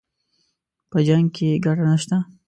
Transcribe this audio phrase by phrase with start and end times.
[0.89, 2.17] په جـنګ كښې ګټه نشته